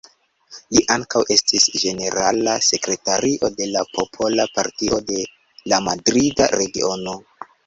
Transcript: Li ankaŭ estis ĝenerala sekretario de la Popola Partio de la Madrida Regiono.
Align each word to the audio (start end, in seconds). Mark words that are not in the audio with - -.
Li 0.75 0.81
ankaŭ 0.93 1.19
estis 1.35 1.67
ĝenerala 1.81 2.55
sekretario 2.69 3.51
de 3.61 3.69
la 3.75 3.85
Popola 3.99 4.47
Partio 4.57 5.01
de 5.13 5.21
la 5.75 5.83
Madrida 5.91 6.49
Regiono. 6.57 7.17